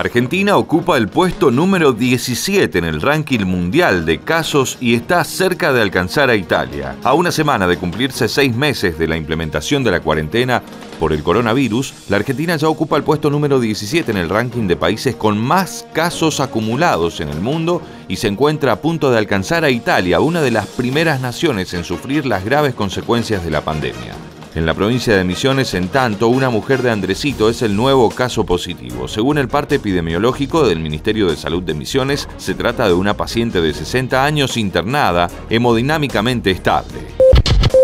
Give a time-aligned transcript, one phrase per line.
[0.00, 5.72] Argentina ocupa el puesto número 17 en el ranking mundial de casos y está cerca
[5.72, 6.96] de alcanzar a Italia.
[7.02, 10.62] A una semana de cumplirse seis meses de la implementación de la cuarentena
[11.00, 14.76] por el coronavirus, la Argentina ya ocupa el puesto número 17 en el ranking de
[14.76, 19.64] países con más casos acumulados en el mundo y se encuentra a punto de alcanzar
[19.64, 24.27] a Italia, una de las primeras naciones en sufrir las graves consecuencias de la pandemia.
[24.54, 28.44] En la provincia de Misiones, en tanto, una mujer de Andresito es el nuevo caso
[28.44, 29.06] positivo.
[29.06, 33.60] Según el parte epidemiológico del Ministerio de Salud de Misiones, se trata de una paciente
[33.60, 37.27] de 60 años internada, hemodinámicamente estable.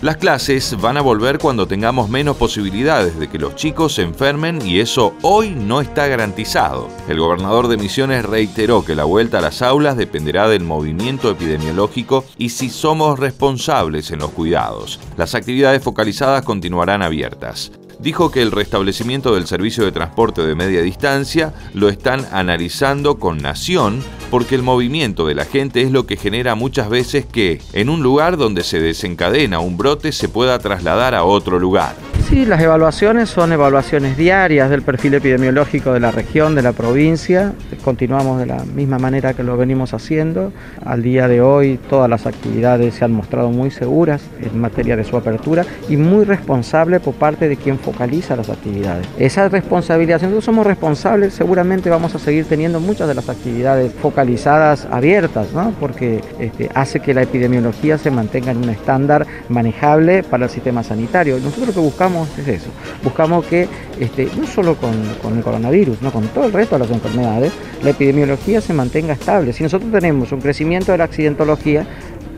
[0.00, 4.64] Las clases van a volver cuando tengamos menos posibilidades de que los chicos se enfermen
[4.64, 6.88] y eso hoy no está garantizado.
[7.08, 12.24] El gobernador de Misiones reiteró que la vuelta a las aulas dependerá del movimiento epidemiológico
[12.38, 15.00] y si somos responsables en los cuidados.
[15.16, 20.82] Las actividades focalizadas continuarán abiertas dijo que el restablecimiento del servicio de transporte de media
[20.82, 26.16] distancia lo están analizando con Nación porque el movimiento de la gente es lo que
[26.16, 31.14] genera muchas veces que en un lugar donde se desencadena un brote se pueda trasladar
[31.14, 31.94] a otro lugar.
[32.28, 37.54] Sí, las evaluaciones son evaluaciones diarias del perfil epidemiológico de la región, de la provincia.
[37.82, 40.52] Continuamos de la misma manera que lo venimos haciendo.
[40.84, 45.04] Al día de hoy todas las actividades se han mostrado muy seguras en materia de
[45.04, 49.06] su apertura y muy responsable por parte de quien focaliza las actividades.
[49.18, 53.94] Esa responsabilidad, si nosotros somos responsables, seguramente vamos a seguir teniendo muchas de las actividades
[53.94, 55.72] focalizadas abiertas, ¿no?
[55.80, 60.82] porque este, hace que la epidemiología se mantenga en un estándar manejable para el sistema
[60.82, 61.38] sanitario.
[61.38, 62.68] Nosotros lo que buscamos es eso.
[63.02, 63.66] Buscamos que,
[63.98, 64.92] este, no solo con,
[65.34, 69.54] el coronavirus, no con todo el resto de las enfermedades, la epidemiología se mantenga estable.
[69.54, 71.86] Si nosotros tenemos un crecimiento de la accidentología,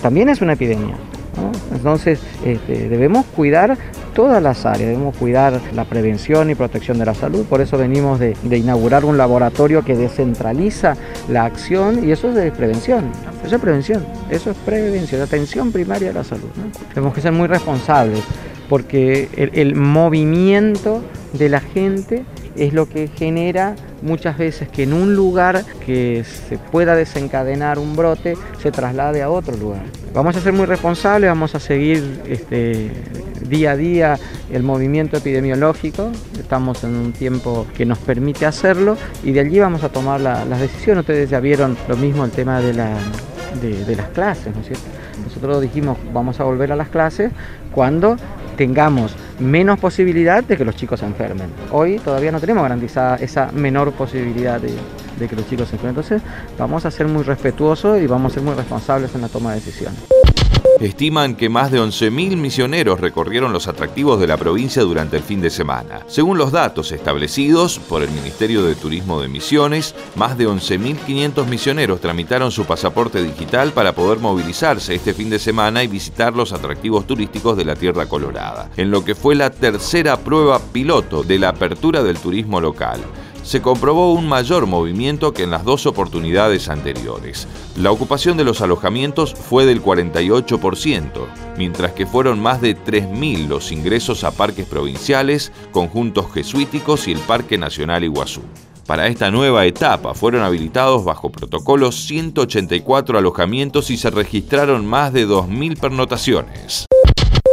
[0.00, 0.94] también es una epidemia.
[1.72, 3.76] Entonces este, debemos cuidar
[4.14, 8.20] todas las áreas, debemos cuidar la prevención y protección de la salud, por eso venimos
[8.20, 10.96] de, inaugurar un laboratorio que descentraliza
[11.28, 13.10] la acción y eso es de prevención,
[13.44, 16.48] eso es prevención, eso es prevención, atención primaria de la salud.
[16.92, 18.20] Tenemos que ser muy responsables
[18.68, 22.24] porque el, movimiento de la gente
[22.56, 27.96] es lo que genera muchas veces que en un lugar que se pueda desencadenar un
[27.96, 29.82] brote se traslade a otro lugar.
[30.12, 32.90] Vamos a ser muy responsables, vamos a seguir este,
[33.48, 34.18] día a día
[34.52, 39.84] el movimiento epidemiológico, estamos en un tiempo que nos permite hacerlo y de allí vamos
[39.84, 41.02] a tomar las decisiones.
[41.02, 44.84] Ustedes ya vieron lo mismo el tema de, de las clases, ¿no es cierto?
[45.24, 47.30] Nosotros dijimos vamos a volver a las clases
[47.72, 48.16] cuando
[48.56, 51.48] tengamos menos posibilidad de que los chicos se enfermen.
[51.70, 54.72] Hoy todavía no tenemos garantizada esa menor posibilidad de,
[55.28, 55.90] que los chicos se enfermen.
[56.00, 56.22] Entonces
[56.58, 59.56] vamos a ser muy respetuosos y vamos a ser muy responsables en la toma de
[59.56, 60.21] decisiones.
[60.82, 65.40] Estiman que más de 11.000 misioneros recorrieron los atractivos de la provincia durante el fin
[65.40, 66.00] de semana.
[66.08, 72.00] Según los datos establecidos por el Ministerio de Turismo de Misiones, más de 11.500 misioneros
[72.00, 77.06] tramitaron su pasaporte digital para poder movilizarse este fin de semana y visitar los atractivos
[77.06, 81.50] turísticos de la Tierra Colorada, en lo que fue la tercera prueba piloto de la
[81.50, 83.00] apertura del turismo local
[83.42, 87.46] se comprobó un mayor movimiento que en las dos oportunidades anteriores.
[87.76, 91.26] La ocupación de los alojamientos fue del 48%,
[91.56, 97.20] mientras que fueron más de 3.000 los ingresos a parques provinciales, conjuntos jesuíticos y el
[97.20, 98.42] Parque Nacional Iguazú.
[98.86, 105.26] Para esta nueva etapa fueron habilitados bajo protocolos 184 alojamientos y se registraron más de
[105.26, 106.86] 2.000 pernotaciones.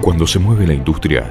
[0.00, 1.30] Cuando se mueve la industria,